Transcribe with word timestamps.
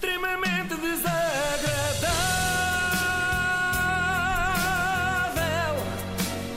extremamente 0.00 0.74
desagradável. 0.76 1.10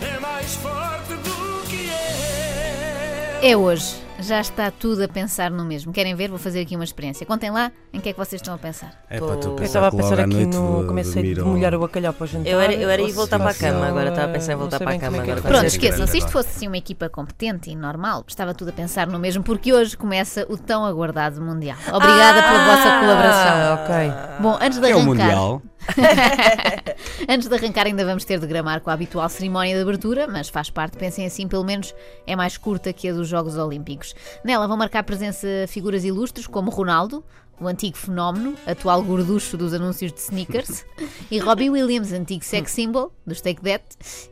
É 0.01 0.19
mais 0.19 0.55
forte 0.55 1.13
do 1.15 1.67
que 1.67 1.89
é. 1.89 3.39
É 3.41 3.57
hoje. 3.57 4.02
Já 4.19 4.39
está 4.39 4.71
tudo 4.71 5.03
a 5.03 5.07
pensar 5.07 5.49
no 5.51 5.65
mesmo. 5.65 5.91
Querem 5.91 6.15
ver? 6.15 6.29
Vou 6.29 6.37
fazer 6.39 6.61
aqui 6.61 6.75
uma 6.75 6.83
experiência. 6.83 7.25
Contem 7.25 7.49
lá 7.51 7.71
em 7.91 7.99
que 7.99 8.09
é 8.09 8.13
que 8.13 8.19
vocês 8.19 8.41
estão 8.41 8.53
a 8.53 8.57
pensar. 8.57 8.91
É 9.09 9.19
para 9.19 9.35
tu 9.37 9.47
Eu 9.49 9.55
pensar 9.55 9.65
estava 9.65 9.87
a 9.87 9.91
pensar 9.91 10.19
aqui 10.21 10.33
noite 10.33 10.55
no. 10.57 10.85
Comecei 10.87 11.39
ao- 11.39 11.45
molhar 11.47 11.73
o 11.75 11.79
bacalhau 11.79 12.13
para 12.13 12.23
o 12.23 12.27
jantar. 12.27 12.49
Eu 12.51 12.59
era- 12.61 12.73
eu 12.73 12.89
era 12.89 13.01
ir 13.01 13.11
voltar 13.11 13.39
para 13.39 13.49
a 13.51 13.53
cama, 13.53 13.87
agora 13.87 14.09
estava 14.09 14.29
a 14.29 14.33
pensar 14.33 14.53
em 14.53 14.55
voltar 14.55 14.79
para 14.79 14.91
a 14.91 14.99
cama, 14.99 15.17
é 15.17 15.21
que 15.21 15.31
agora 15.31 15.47
é 15.47 15.51
Pronto, 15.51 15.65
esqueçam. 15.65 16.07
Se 16.07 16.17
isto 16.19 16.31
fosse 16.31 16.49
assim 16.49 16.67
uma 16.67 16.77
equipa 16.77 17.09
competente 17.09 17.69
e 17.69 17.75
normal, 17.75 18.23
estava 18.27 18.53
tudo 18.53 18.69
a 18.69 18.73
pensar 18.73 19.07
no 19.07 19.19
mesmo, 19.19 19.43
porque 19.43 19.73
hoje 19.73 19.97
começa 19.97 20.45
o 20.49 20.57
tão 20.57 20.85
aguardado 20.85 21.41
Mundial. 21.41 21.77
Obrigada 21.91 22.41
pela 22.43 22.65
vossa 22.65 22.99
colaboração. 22.99 23.53
Ah, 23.53 23.79
ok. 23.83 24.41
Bom, 24.41 24.57
antes 24.61 24.79
de 24.79 24.85
Que 24.85 24.91
é 24.91 24.95
o 24.95 24.99
arrancar. 24.99 25.23
Mundial. 25.25 25.61
Antes 27.27 27.47
de 27.47 27.55
arrancar, 27.55 27.85
ainda 27.85 28.05
vamos 28.05 28.25
ter 28.25 28.39
de 28.39 28.47
gramar 28.47 28.81
com 28.81 28.89
a 28.89 28.93
habitual 28.93 29.27
cerimónia 29.29 29.75
de 29.75 29.81
abertura, 29.81 30.27
mas 30.27 30.49
faz 30.49 30.69
parte, 30.69 30.97
pensem 30.97 31.25
assim, 31.25 31.47
pelo 31.47 31.63
menos 31.63 31.93
é 32.25 32.35
mais 32.35 32.57
curta 32.57 32.93
que 32.93 33.07
a 33.07 33.13
dos 33.13 33.27
Jogos 33.27 33.57
Olímpicos. 33.57 34.15
Nela 34.43 34.67
vão 34.67 34.77
marcar 34.77 35.03
presença 35.03 35.47
figuras 35.67 36.03
ilustres 36.03 36.47
como 36.47 36.71
Ronaldo, 36.71 37.23
o 37.59 37.67
antigo 37.67 37.97
fenómeno, 37.97 38.55
atual 38.65 39.01
gorducho 39.03 39.55
dos 39.55 39.73
anúncios 39.73 40.11
de 40.11 40.19
sneakers, 40.19 40.85
e 41.29 41.37
Robbie 41.39 41.69
Williams, 41.69 42.11
antigo 42.11 42.43
sex 42.43 42.71
symbol 42.71 43.11
dos 43.25 43.41
Take 43.41 43.61
That, 43.61 43.83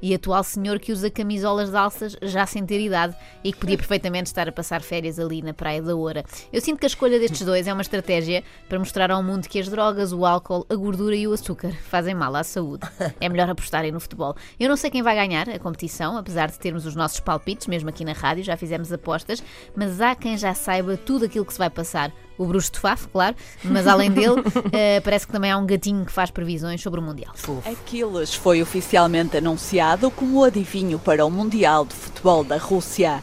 e 0.02 0.14
atual 0.14 0.44
senhor 0.44 0.80
que 0.80 0.92
usa 0.92 1.10
camisolas 1.10 1.70
de 1.70 1.78
alças 1.78 2.18
já 2.22 2.46
sem 2.46 2.66
ter 2.66 2.82
idade 2.82 3.16
e 3.44 3.54
que 3.54 3.60
podia 3.60 3.78
perfeitamente 3.78 4.28
estar 4.28 4.50
a 4.50 4.52
passar 4.52 4.82
férias 4.82 5.18
ali 5.20 5.42
na 5.42 5.54
Praia 5.54 5.82
da 5.82 5.96
Oura. 5.96 6.26
Eu 6.52 6.60
sinto 6.62 6.80
que 6.80 6.86
a 6.86 6.88
escolha 6.88 7.20
destes 7.20 7.46
dois 7.46 7.68
é 7.68 7.74
uma 7.74 7.82
estratégia 7.82 8.44
para 8.68 8.80
mostrar 8.80 9.12
ao 9.12 9.24
mundo 9.24 9.48
que 9.48 9.60
as 9.60 9.70
drogas, 9.70 10.12
o 10.12 10.26
álcool, 10.26 10.66
a 10.70 10.76
gordura 10.76 11.16
e 11.16 11.28
o 11.28 11.34
açúcar 11.34 11.72
fazem 11.84 12.14
mal 12.14 12.36
à 12.36 12.44
saúde. 12.44 12.86
É 13.20 13.30
melhor 13.30 13.50
apostarem 13.50 13.92
no 13.92 14.00
futebol. 14.00 14.36
Eu 14.60 14.68
não 14.68 14.76
sei 14.76 14.90
quem 14.90 15.02
vai 15.02 15.16
ganhar 15.16 15.50
a 15.50 15.60
competição, 15.60 16.18
apesar 16.18 16.50
de 16.50 16.60
termos 16.60 16.86
os 16.86 16.96
nossos 16.96 17.20
palpites, 17.20 17.68
mesmo 17.68 17.90
aqui 17.90 18.04
na 18.04 18.14
rádio, 18.14 18.44
já 18.44 18.58
fizemos 18.58 18.92
apostas, 18.92 19.44
mas 19.76 20.02
há 20.02 20.16
quem 20.16 20.38
já 20.38 20.54
saiba 20.54 20.98
tudo 20.98 21.26
aquilo 21.26 21.46
que 21.46 21.54
se 21.54 21.60
vai 21.60 21.70
passar. 21.70 22.12
O 22.42 22.46
Bruxo 22.48 22.72
de 22.72 22.80
Faf, 22.80 23.08
claro, 23.10 23.36
mas 23.64 23.86
além 23.86 24.10
dele, 24.10 24.42
eh, 24.74 25.00
parece 25.02 25.28
que 25.28 25.32
também 25.32 25.52
há 25.52 25.58
um 25.60 25.66
gatinho 25.68 26.04
que 26.04 26.12
faz 26.12 26.32
previsões 26.32 26.82
sobre 26.82 27.00
o 27.00 27.04
Mundial. 27.04 27.36
Aquiles 27.64 28.34
foi 28.34 28.64
oficialmente 28.64 29.38
anunciado 29.38 30.10
como 30.10 30.40
o 30.40 30.44
adivinho 30.44 30.98
para 30.98 31.24
o 31.24 31.30
Mundial 31.30 31.86
de 31.86 31.94
Futebol 31.94 32.44
da 32.44 32.58
Rússia. 32.58 33.22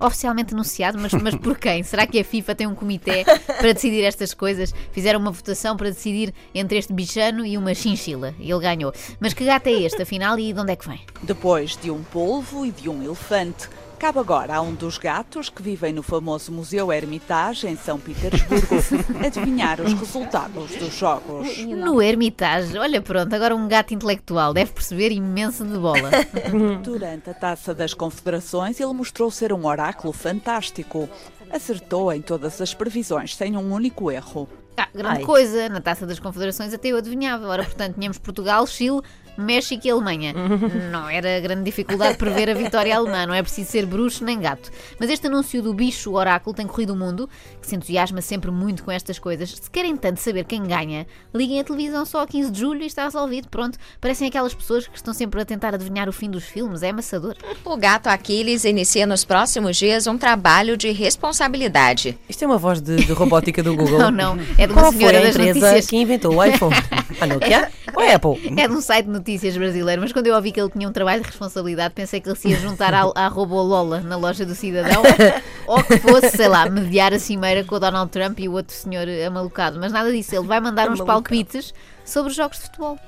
oficialmente 0.00 0.54
anunciado, 0.54 0.98
mas, 0.98 1.12
mas 1.12 1.34
por 1.36 1.58
quem? 1.58 1.82
Será 1.82 2.06
que 2.06 2.18
a 2.18 2.24
FIFA 2.24 2.54
tem 2.54 2.66
um 2.66 2.74
comitê 2.74 3.24
para 3.24 3.72
decidir 3.74 4.02
estas 4.02 4.32
coisas? 4.32 4.74
Fizeram 4.92 5.20
uma 5.20 5.30
votação 5.30 5.76
para 5.76 5.90
decidir 5.90 6.32
entre 6.54 6.78
este 6.78 6.92
bichano 6.92 7.44
e 7.44 7.58
uma 7.58 7.74
chinchila 7.74 8.34
e 8.38 8.50
ele 8.50 8.60
ganhou. 8.60 8.94
Mas 9.20 9.34
que 9.34 9.44
gato 9.44 9.66
é 9.66 9.72
este, 9.72 10.00
afinal, 10.00 10.38
e 10.38 10.54
de 10.54 10.58
onde 10.58 10.72
é 10.72 10.76
que 10.76 10.88
vem? 10.88 11.00
Depois 11.22 11.76
de 11.76 11.90
um 11.90 12.02
polvo 12.02 12.64
e 12.64 12.70
de 12.70 12.88
um 12.88 13.02
elefante, 13.02 13.68
cabe 13.98 14.18
agora 14.18 14.56
a 14.56 14.60
um 14.60 14.74
dos 14.74 14.98
gatos 14.98 15.48
que 15.48 15.62
vivem 15.62 15.92
no 15.92 16.02
famoso 16.02 16.52
Museu 16.52 16.92
Hermitage 16.92 17.66
em 17.66 17.76
São 17.76 17.98
Petersburgo 17.98 18.74
adivinhar 19.24 19.80
os 19.80 19.92
resultados 19.94 20.74
dos 20.76 20.94
jogos. 20.94 21.58
No 21.58 22.02
Hermitage. 22.02 22.76
Olha, 22.76 23.00
pronto, 23.00 23.34
agora 23.34 23.54
um 23.54 23.66
gato 23.68 23.94
intelectual 23.94 24.52
deve 24.52 24.72
perceber 24.72 25.10
imenso 25.10 25.64
de 25.64 25.78
bola. 25.78 26.10
Durante 26.82 27.30
a 27.30 27.34
Taça 27.34 27.74
das 27.74 27.94
Confederações, 27.94 28.78
ele 28.80 28.92
mostrou 28.92 29.30
ser 29.30 29.52
um 29.52 29.66
oráculo 29.66 30.12
fantástico. 30.12 31.08
Acertou 31.50 32.12
em 32.12 32.20
todas 32.20 32.60
as 32.60 32.74
previsões, 32.74 33.34
sem 33.34 33.56
um 33.56 33.72
único 33.72 34.10
erro. 34.10 34.48
Ah, 34.76 34.88
grande 34.92 35.18
Ai. 35.18 35.24
coisa, 35.24 35.68
na 35.68 35.80
taça 35.80 36.06
das 36.06 36.18
confederações 36.18 36.74
até 36.74 36.88
eu 36.88 36.96
adivinhava. 36.96 37.46
Ora, 37.46 37.62
portanto, 37.62 37.94
tínhamos 37.94 38.18
Portugal, 38.18 38.66
Chile, 38.66 39.00
México 39.36 39.86
e 39.86 39.90
Alemanha. 39.90 40.34
Não 40.90 41.08
era 41.08 41.40
grande 41.40 41.64
dificuldade 41.64 42.16
prever 42.18 42.50
a 42.50 42.54
vitória 42.54 42.96
alemã, 42.96 43.26
não 43.26 43.34
é 43.34 43.42
preciso 43.42 43.70
ser 43.70 43.86
bruxo 43.86 44.24
nem 44.24 44.38
gato. 44.38 44.70
Mas 44.98 45.10
este 45.10 45.26
anúncio 45.26 45.62
do 45.62 45.74
bicho 45.74 46.12
oráculo 46.12 46.54
tem 46.54 46.66
corrido 46.66 46.92
o 46.92 46.96
mundo, 46.96 47.28
que 47.60 47.66
se 47.66 47.74
entusiasma 47.74 48.20
sempre 48.20 48.50
muito 48.50 48.84
com 48.84 48.90
estas 48.90 49.18
coisas. 49.18 49.50
Se 49.50 49.70
querem 49.70 49.96
tanto 49.96 50.20
saber 50.20 50.44
quem 50.44 50.62
ganha, 50.62 51.06
liguem 51.34 51.60
a 51.60 51.64
televisão 51.64 52.04
só 52.04 52.22
a 52.22 52.26
15 52.26 52.50
de 52.50 52.60
julho 52.60 52.82
e 52.82 52.86
está 52.86 53.04
resolvido. 53.04 53.48
Pronto, 53.48 53.78
parecem 54.00 54.28
aquelas 54.28 54.54
pessoas 54.54 54.86
que 54.86 54.96
estão 54.96 55.12
sempre 55.12 55.40
a 55.40 55.44
tentar 55.44 55.74
adivinhar 55.74 56.08
o 56.08 56.12
fim 56.12 56.30
dos 56.30 56.44
filmes, 56.44 56.82
é 56.82 56.90
amassador. 56.90 57.34
O 57.64 57.76
gato 57.76 58.06
Aquiles 58.08 58.64
inicia 58.64 59.06
nos 59.06 59.24
próximos 59.24 59.76
dias 59.76 60.06
um 60.06 60.16
trabalho 60.16 60.76
de 60.76 60.90
responsabilidade. 60.92 62.16
Isto 62.28 62.44
é 62.44 62.46
uma 62.46 62.58
voz 62.58 62.80
de, 62.80 62.96
de 62.96 63.12
robótica 63.12 63.62
do 63.62 63.74
Google. 63.74 63.98
Não, 64.10 64.10
não, 64.10 64.38
é 64.58 64.66
de 64.66 64.72
uma 64.72 64.82
Qual 64.82 64.92
foi 64.92 65.00
senhora 65.00 65.18
a 65.18 65.22
das 65.22 65.36
empresa 65.36 65.60
notícias. 65.60 65.86
que 65.86 65.96
inventou 65.96 66.34
o 66.34 66.44
iPhone? 66.44 66.74
A 67.20 67.26
Nokia 67.26 67.70
Apple? 68.12 68.54
É 68.56 68.68
de 68.68 68.74
um 68.74 68.80
site 68.80 69.06
de 69.06 69.12
notícias 69.12 69.56
brasileiro, 69.56 70.02
mas 70.02 70.12
quando 70.12 70.26
eu 70.26 70.34
ouvi 70.34 70.52
que 70.52 70.60
ele 70.60 70.70
tinha 70.70 70.88
um 70.88 70.92
trabalho 70.92 71.22
de 71.22 71.28
responsabilidade, 71.28 71.94
pensei 71.94 72.20
que 72.20 72.28
ele 72.28 72.36
se 72.36 72.48
ia 72.48 72.56
juntar 72.56 72.92
à, 72.94 73.10
à 73.14 73.28
Robô 73.28 73.62
Lola 73.62 74.00
na 74.00 74.16
loja 74.16 74.44
do 74.44 74.54
cidadão, 74.54 75.02
ou 75.66 75.82
que 75.82 75.98
fosse, 75.98 76.36
sei 76.36 76.48
lá, 76.48 76.68
mediar 76.68 77.12
a 77.12 77.18
cimeira 77.18 77.64
com 77.64 77.74
o 77.74 77.80
Donald 77.80 78.10
Trump 78.10 78.38
e 78.40 78.48
o 78.48 78.52
outro 78.52 78.74
senhor 78.74 79.06
amalucado. 79.26 79.78
Mas 79.78 79.92
nada 79.92 80.12
disso, 80.12 80.34
ele 80.34 80.46
vai 80.46 80.60
mandar 80.60 80.90
uns 80.90 81.00
palpites 81.00 81.72
sobre 82.04 82.30
os 82.30 82.36
jogos 82.36 82.58
de 82.58 82.64
futebol. 82.64 82.98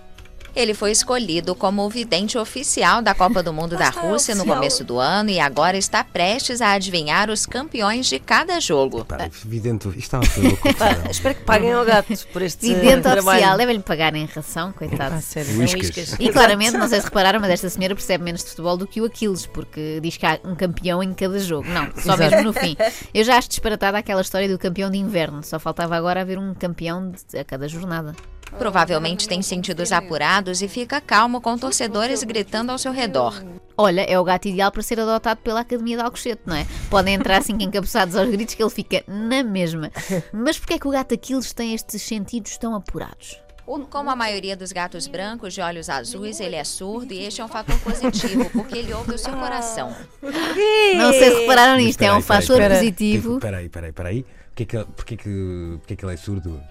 Ele 0.56 0.72
foi 0.72 0.90
escolhido 0.90 1.54
como 1.54 1.82
o 1.84 1.90
vidente 1.90 2.38
oficial 2.38 3.02
da 3.02 3.14
Copa 3.14 3.42
do 3.42 3.52
Mundo 3.52 3.76
da 3.76 3.90
Rússia 3.90 4.34
no 4.34 4.46
começo 4.46 4.82
do 4.82 4.98
ano 4.98 5.28
e 5.28 5.38
agora 5.38 5.76
está 5.76 6.02
prestes 6.02 6.62
a 6.62 6.72
adivinhar 6.72 7.28
os 7.28 7.44
campeões 7.44 8.06
de 8.06 8.18
cada 8.18 8.58
jogo. 8.58 9.04
Pá, 9.04 9.28
evidente, 9.44 9.86
isto 9.88 9.98
estava 9.98 10.24
a 10.24 10.28
ser 10.28 10.40
louco. 10.40 10.74
Pá, 10.74 10.96
espero 11.10 11.34
que 11.34 11.44
paguem 11.44 11.72
ao 11.74 11.84
gato 11.84 12.06
por 12.32 12.40
este 12.40 12.68
Vidente 12.72 13.02
trabalho. 13.02 13.28
oficial, 13.28 13.58
devem-lhe 13.58 13.82
pagar 13.82 14.14
em 14.14 14.24
ração, 14.24 14.72
coitado. 14.72 15.20
Sério. 15.20 15.58
Whiskas. 15.58 16.16
E 16.18 16.30
claramente, 16.30 16.72
não 16.78 16.88
sei 16.88 17.00
se 17.00 17.04
repararam, 17.06 17.38
mas 17.38 17.50
esta 17.50 17.68
senhora 17.68 17.94
percebe 17.94 18.24
menos 18.24 18.42
de 18.42 18.48
futebol 18.48 18.78
do 18.78 18.86
que 18.86 19.02
o 19.02 19.04
Aquiles, 19.04 19.44
porque 19.44 20.00
diz 20.00 20.16
que 20.16 20.24
há 20.24 20.40
um 20.42 20.54
campeão 20.54 21.02
em 21.02 21.12
cada 21.12 21.38
jogo. 21.38 21.68
Não, 21.68 21.84
só 21.96 22.14
Exato. 22.14 22.18
mesmo 22.18 22.42
no 22.44 22.52
fim. 22.54 22.74
Eu 23.12 23.24
já 23.24 23.36
acho 23.36 23.48
disparatada 23.50 23.98
aquela 23.98 24.22
história 24.22 24.48
do 24.48 24.58
campeão 24.58 24.90
de 24.90 24.96
inverno, 24.96 25.42
só 25.42 25.58
faltava 25.58 25.94
agora 25.96 26.22
haver 26.22 26.38
um 26.38 26.54
campeão 26.54 27.10
de- 27.10 27.38
a 27.38 27.44
cada 27.44 27.68
jornada. 27.68 28.14
Provavelmente 28.58 29.28
tem 29.28 29.42
sentidos 29.42 29.92
apurados 29.92 30.62
e 30.62 30.68
fica 30.68 31.00
calmo 31.00 31.40
com 31.40 31.58
torcedores 31.58 32.22
gritando 32.22 32.72
ao 32.72 32.78
seu 32.78 32.92
redor. 32.92 33.42
Olha, 33.76 34.00
é 34.02 34.18
o 34.18 34.24
gato 34.24 34.48
ideal 34.48 34.72
para 34.72 34.82
ser 34.82 34.98
adotado 34.98 35.40
pela 35.42 35.60
Academia 35.60 35.96
de 35.98 36.02
Alcochete, 36.02 36.40
não 36.46 36.56
é? 36.56 36.66
Podem 36.88 37.14
entrar 37.14 37.38
assim 37.38 37.52
encabeçados 37.60 38.16
aos 38.16 38.28
gritos 38.30 38.54
que 38.54 38.62
ele 38.62 38.70
fica 38.70 39.04
na 39.06 39.42
mesma. 39.42 39.90
Mas 40.32 40.58
porquê 40.58 40.74
é 40.74 40.78
que 40.78 40.88
o 40.88 40.90
gato 40.90 41.14
Aquiles 41.14 41.52
tem 41.52 41.74
estes 41.74 42.00
sentidos 42.02 42.56
tão 42.56 42.74
apurados? 42.74 43.38
Como 43.90 44.08
a 44.08 44.14
maioria 44.16 44.56
dos 44.56 44.70
gatos 44.70 45.08
brancos 45.08 45.52
de 45.52 45.60
olhos 45.60 45.90
azuis, 45.90 46.38
ele 46.38 46.54
é 46.54 46.62
surdo 46.62 47.12
e 47.12 47.24
este 47.24 47.40
é 47.40 47.44
um 47.44 47.48
fator 47.48 47.76
positivo, 47.80 48.48
porque 48.50 48.78
ele 48.78 48.94
ouve 48.94 49.14
o 49.14 49.18
seu 49.18 49.32
coração. 49.32 49.92
Não 50.22 51.12
sei 51.12 51.30
se 51.32 51.40
repararam 51.40 51.76
nisto, 51.76 52.00
é 52.00 52.12
um 52.14 52.22
fator 52.22 52.56
positivo. 52.62 53.34
Espera 53.34 53.58
aí, 53.58 53.64
espera 53.66 53.86
aí, 53.86 53.90
espera 53.90 54.08
aí. 54.08 54.24
Porquê 54.54 54.64
que, 54.64 54.76
ele- 54.76 54.84
porquê, 54.96 55.16
que, 55.16 55.76
porquê 55.80 55.96
que 55.96 56.04
ele 56.04 56.14
é 56.14 56.16
surdo? 56.16 56.62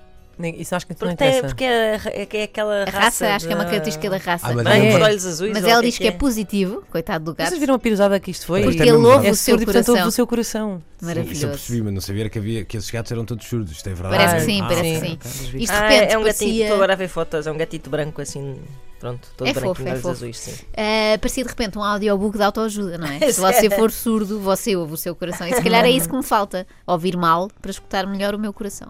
Isso 0.58 0.76
acho 0.76 0.86
que 0.86 0.94
não 0.94 0.98
Porque, 1.00 1.16
tem- 1.16 1.28
interessa. 1.30 1.48
porque 1.48 1.64
é, 1.64 1.96
é 2.06 2.28
é 2.40 2.44
aquela 2.44 2.82
A 2.82 2.86
raça. 2.86 3.00
raça, 3.00 3.36
acho 3.36 3.48
que 3.48 3.54
é 3.54 3.56
uma 3.56 3.66
característica 3.66 4.10
da 4.10 4.18
raça. 4.18 4.48
Ah, 4.48 4.54
mas 4.54 4.66
é. 4.68 5.06
azuis. 5.30 5.54
Mas 5.54 5.64
ela 5.64 5.80
o 5.80 5.84
diz 5.84 5.98
que 5.98 6.04
é 6.04 6.08
é. 6.08 6.12
positivo, 6.12 6.84
coitado 6.92 7.24
do 7.26 7.34
gato. 7.34 7.48
Vocês 7.50 7.60
viram 7.60 7.76
a 7.76 7.80
pirosada 7.80 8.20
que 8.20 8.32
isto 8.32 8.46
foi? 8.46 8.64
Porque 8.64 8.82
é 8.82 8.88
ele 8.88 8.92
ouve 8.94 9.28
é 9.28 9.32
o 9.32 9.36
seu 9.36 9.54
surdo 9.54 9.64
e 9.64 9.66
portanto 9.66 9.88
ouve 9.90 10.00
coração. 10.02 10.08
o 10.08 10.12
seu 10.12 10.28
coração. 10.28 10.72
Sim, 10.76 10.78
isso 10.78 11.02
eu 11.02 11.08
Maravilhoso. 11.08 11.48
percebi, 11.48 11.82
mas 11.82 11.94
não 11.94 12.02
sabia 12.02 12.30
que, 12.30 12.40
havia, 12.40 12.66
que 12.66 12.78
esses 12.78 12.90
gatos 12.90 13.12
eram 13.12 13.26
todos 13.26 13.46
surdos. 13.46 13.72
Isto 13.72 13.88
é 13.90 13.94
verdade. 13.94 14.16
Parece 14.18 14.36
que 14.46 14.52
sim, 14.52 14.62
ah, 14.62 14.66
parece 14.68 14.98
ok, 14.98 15.18
que 15.18 15.28
sim. 15.28 15.46
Isto 15.46 15.58
de 15.58 15.72
Ah, 15.72 15.88
repente 15.90 16.14
é 16.14 16.18
um 16.18 16.24
gatinho, 16.24 16.24
parecia, 16.24 16.64
estou 16.64 16.76
agora 16.76 16.94
a 16.94 16.96
ver 16.96 17.08
fotos, 17.08 17.48
é 17.48 17.52
um 17.52 17.58
gatito 17.58 17.90
branco 17.90 18.22
assim, 18.22 18.56
pronto, 19.00 19.28
todo 19.38 19.48
É 19.48 19.54
branco 19.54 19.68
fofo, 19.76 19.84
com 19.84 19.90
é 19.90 20.12
azuis, 20.12 20.38
sim. 20.38 20.66
ah, 20.76 21.18
parecia 21.20 21.44
de 21.44 21.50
repente 21.50 21.78
um 21.78 21.84
audiobook 21.84 22.38
de 22.38 22.44
autoajuda, 22.44 22.98
não 22.98 23.08
é? 23.08 23.18
É 23.22 23.32
Se 23.32 23.40
você 23.40 23.70
for 23.70 23.92
surdo, 23.92 24.40
você 24.40 24.76
ouve 24.76 24.94
o 24.94 24.98
seu 24.98 25.16
coração. 25.16 25.48
E 25.48 25.54
se 25.54 25.62
calhar 25.62 25.86
é 25.86 25.90
isso 25.92 26.10
que 26.10 26.16
me 26.16 26.24
falta, 26.24 26.66
ouvir 26.88 27.16
mal 27.18 27.50
para 27.62 27.72
escutar 27.72 28.06
melhor 28.08 28.34
o 28.36 28.40
meu 28.40 28.52
coração. 28.54 28.90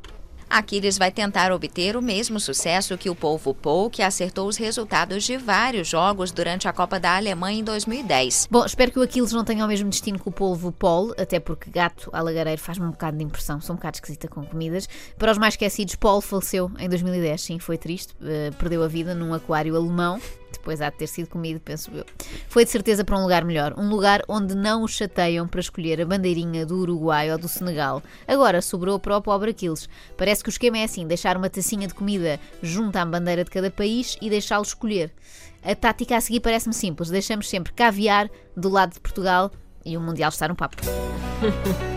Aquiles 0.49 0.97
vai 0.97 1.11
tentar 1.11 1.51
obter 1.51 1.97
o 1.97 2.01
mesmo 2.01 2.39
sucesso 2.39 2.97
que 2.97 3.09
o 3.09 3.15
polvo 3.15 3.53
Paul, 3.53 3.89
que 3.89 4.01
acertou 4.01 4.47
os 4.47 4.57
resultados 4.57 5.23
de 5.23 5.37
vários 5.37 5.87
jogos 5.87 6.31
durante 6.31 6.67
a 6.67 6.73
Copa 6.73 6.99
da 6.99 7.15
Alemanha 7.15 7.59
em 7.59 7.63
2010. 7.63 8.47
Bom, 8.49 8.65
espero 8.65 8.91
que 8.91 8.99
o 8.99 9.01
Aquiles 9.01 9.31
não 9.31 9.43
tenha 9.43 9.65
o 9.65 9.67
mesmo 9.67 9.89
destino 9.89 10.19
que 10.19 10.29
o 10.29 10.31
polvo 10.31 10.71
Paul, 10.71 11.13
até 11.17 11.39
porque 11.39 11.69
gato 11.69 12.09
alagareiro 12.13 12.61
faz-me 12.61 12.85
um 12.85 12.91
bocado 12.91 13.17
de 13.17 13.23
impressão, 13.23 13.59
sou 13.59 13.73
um 13.73 13.77
bocado 13.77 13.95
esquisita 13.97 14.27
com 14.27 14.45
comidas. 14.45 14.87
Para 15.17 15.31
os 15.31 15.37
mais 15.37 15.53
esquecidos, 15.53 15.95
Paul 15.95 16.21
faleceu 16.21 16.71
em 16.79 16.87
2010, 16.87 17.41
sim, 17.41 17.59
foi 17.59 17.77
triste, 17.77 18.15
eh, 18.23 18.51
perdeu 18.57 18.83
a 18.83 18.87
vida 18.87 19.13
num 19.13 19.33
aquário 19.33 19.75
alemão. 19.75 20.19
Depois 20.57 20.81
há 20.81 20.89
de 20.89 20.97
ter 20.97 21.07
sido 21.07 21.29
comido, 21.29 21.59
penso 21.59 21.91
eu. 21.93 22.05
Foi 22.47 22.65
de 22.65 22.71
certeza 22.71 23.03
para 23.03 23.17
um 23.17 23.21
lugar 23.21 23.43
melhor. 23.45 23.73
Um 23.77 23.89
lugar 23.89 24.21
onde 24.27 24.55
não 24.55 24.83
o 24.83 24.87
chateiam 24.87 25.47
para 25.47 25.59
escolher 25.59 26.01
a 26.01 26.05
bandeirinha 26.05 26.65
do 26.65 26.77
Uruguai 26.77 27.31
ou 27.31 27.37
do 27.37 27.47
Senegal. 27.47 28.01
Agora 28.27 28.61
sobrou 28.61 28.99
para 28.99 29.17
o 29.17 29.21
pobre 29.21 29.51
Aquiles. 29.51 29.89
Parece 30.17 30.43
que 30.43 30.49
o 30.49 30.51
esquema 30.51 30.77
é 30.77 30.83
assim: 30.83 31.07
deixar 31.07 31.37
uma 31.37 31.49
tacinha 31.49 31.87
de 31.87 31.93
comida 31.93 32.39
junto 32.61 32.97
à 32.97 33.05
bandeira 33.05 33.43
de 33.43 33.49
cada 33.49 33.69
país 33.69 34.17
e 34.21 34.29
deixá-lo 34.29 34.63
escolher. 34.63 35.11
A 35.63 35.75
tática 35.75 36.15
a 36.15 36.21
seguir 36.21 36.39
parece-me 36.39 36.73
simples: 36.73 37.09
deixamos 37.09 37.49
sempre 37.49 37.73
caviar 37.73 38.29
do 38.55 38.69
lado 38.69 38.93
de 38.93 38.99
Portugal 38.99 39.51
e 39.85 39.97
o 39.97 40.01
Mundial 40.01 40.29
está 40.29 40.47
no 40.47 40.55
papo. 40.55 40.77